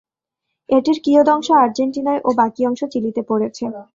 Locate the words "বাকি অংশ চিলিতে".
2.35-3.21